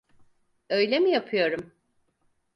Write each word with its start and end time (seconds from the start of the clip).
Öyle 0.69 0.99
mi 0.99 1.09
yapıyorum? 1.11 1.71